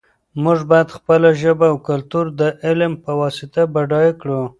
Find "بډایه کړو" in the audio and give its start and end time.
3.73-4.41